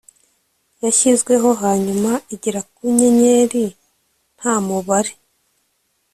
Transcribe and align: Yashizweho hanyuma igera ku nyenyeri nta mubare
Yashizweho 0.83 1.49
hanyuma 1.63 2.11
igera 2.33 2.61
ku 2.73 2.83
nyenyeri 2.97 3.65
nta 4.37 4.53
mubare 4.65 5.13